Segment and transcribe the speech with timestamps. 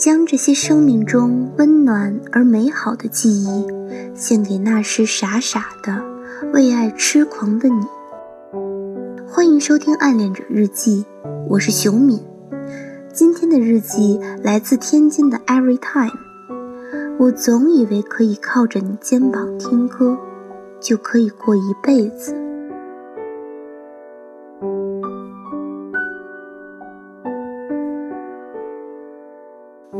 [0.00, 3.66] 将这些生命中温暖而美好的记忆，
[4.14, 6.02] 献给那时傻傻的
[6.54, 7.84] 为爱痴狂的你。
[9.28, 11.04] 欢迎收听《暗恋者日记》，
[11.50, 12.18] 我是熊敏。
[13.12, 16.18] 今天的日记来自天津的 Every Time。
[17.18, 20.16] 我总以为可以靠着你肩膀听歌，
[20.80, 22.34] 就可以过一辈子。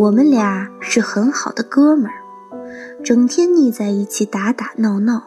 [0.01, 2.25] 我们俩是很好的哥们儿，
[3.05, 5.25] 整天腻在一起打打闹闹。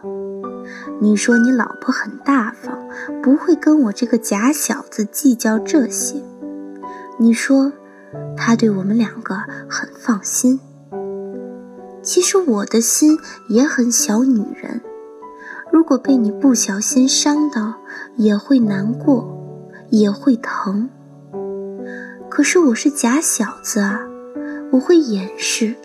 [1.00, 2.76] 你说你老婆很大方，
[3.22, 6.24] 不会跟我这个假小子计较这些。
[7.20, 7.72] 你说
[8.36, 9.36] 他对我们两个
[9.70, 10.60] 很放心。
[12.02, 14.82] 其实我的心也很小女人，
[15.72, 17.76] 如果被你不小心伤到，
[18.16, 19.38] 也会难过，
[19.92, 20.90] 也会疼。
[22.28, 24.08] 可是我是假小子啊。
[24.74, 25.76] 我会掩饰，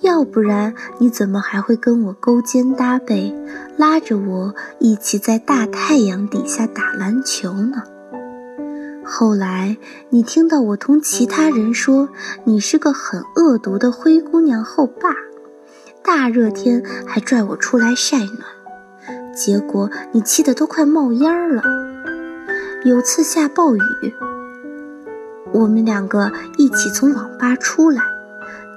[0.00, 3.34] 要不然你怎么还会跟我勾肩搭背，
[3.76, 7.82] 拉着我一起在大太阳底下打篮球呢？
[9.04, 9.76] 后来
[10.10, 12.08] 你听到我同其他人说
[12.44, 15.10] 你是个很恶毒的灰姑娘后爸，
[16.04, 18.38] 大热天还拽我出来晒暖，
[19.34, 21.60] 结果你气得都快冒烟了。
[22.84, 23.80] 有次下暴雨。
[25.56, 28.02] 我们两个一起从网吧出来，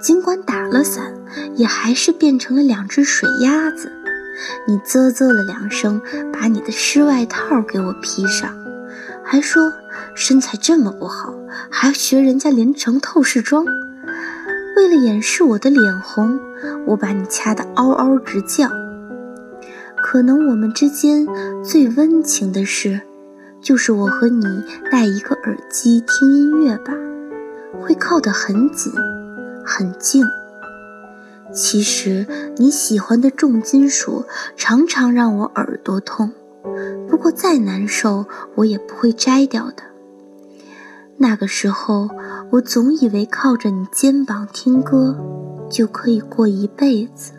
[0.01, 1.13] 尽管打了伞，
[1.55, 3.91] 也还是变成了两只水鸭子。
[4.65, 8.55] 你啧啧了两声，把你的湿外套给我披上，
[9.25, 9.73] 还说
[10.15, 11.33] 身材这么不好，
[11.69, 13.65] 还学人家连成透视装。
[14.77, 16.39] 为了掩饰我的脸红，
[16.87, 18.69] 我把你掐得嗷嗷直叫。
[20.01, 21.27] 可能我们之间
[21.61, 23.01] 最温情的事。
[23.61, 24.45] 就是我和你
[24.91, 26.93] 戴一个耳机听音乐吧，
[27.81, 28.91] 会靠得很紧，
[29.65, 30.25] 很静。
[31.51, 32.25] 其实
[32.57, 36.31] 你喜欢的重金属常常让我耳朵痛，
[37.07, 38.25] 不过再难受
[38.55, 39.83] 我也不会摘掉的。
[41.17, 42.09] 那个时候，
[42.51, 45.17] 我总以为靠着你肩膀听歌
[45.69, 47.33] 就可以过一辈子。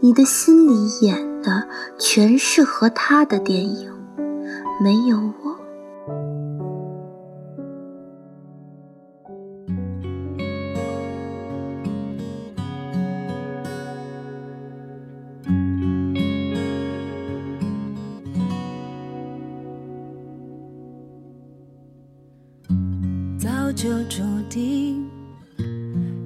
[0.00, 1.66] 你的心里演的
[1.98, 3.90] 全是和他的电影。
[4.80, 5.56] 没有我，
[23.38, 25.08] 早就注定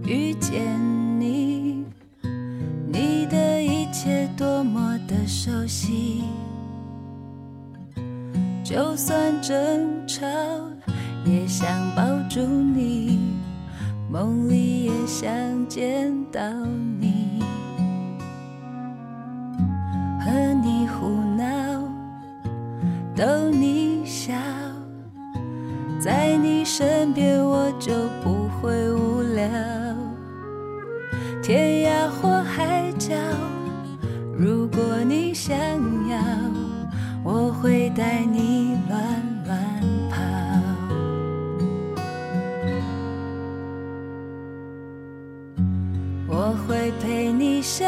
[0.07, 0.63] 遇见
[1.21, 1.85] 你，
[2.91, 6.23] 你的一切多么的熟悉。
[8.69, 10.27] 就算争吵，
[11.25, 13.37] 也想抱住你，
[14.11, 15.31] 梦里也想
[15.69, 16.41] 见到
[16.99, 17.41] 你，
[20.19, 20.33] 和
[20.65, 21.07] 你胡
[21.37, 21.45] 闹，
[23.15, 24.35] 逗你笑，
[26.01, 29.49] 在你身边我就不会无聊。
[31.41, 33.15] 天涯或海角，
[34.37, 35.57] 如果你想
[36.09, 36.46] 要。
[37.29, 39.03] 我会带你乱
[39.47, 39.59] 乱
[40.09, 40.23] 跑，
[46.29, 47.85] 我会陪你笑，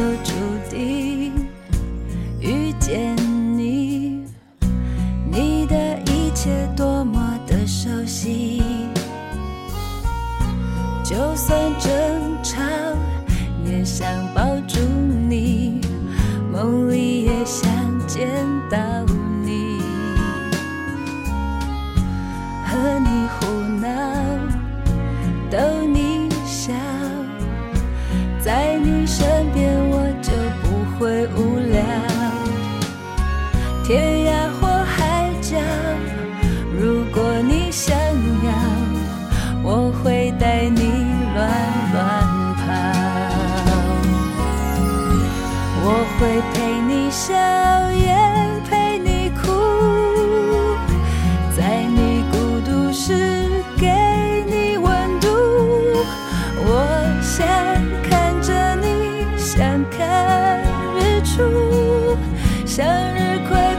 [0.00, 0.32] 就注
[0.70, 1.46] 定
[2.40, 3.14] 遇见
[3.54, 4.24] 你，
[5.30, 8.62] 你的一切多么的熟悉，
[11.04, 11.90] 就算争
[12.42, 12.62] 吵
[13.66, 14.08] 也想。
[62.66, 63.69] 向日葵。